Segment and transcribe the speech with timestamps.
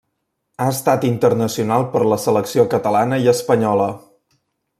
[0.63, 3.93] Ha estat internacional per la selecció catalana i espanyola.